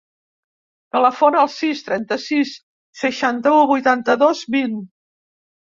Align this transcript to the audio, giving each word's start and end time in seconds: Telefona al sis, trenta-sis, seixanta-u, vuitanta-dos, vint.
Telefona 0.95 1.39
al 1.43 1.51
sis, 1.57 1.83
trenta-sis, 1.89 2.55
seixanta-u, 3.03 3.61
vuitanta-dos, 3.75 4.45
vint. 4.59 4.79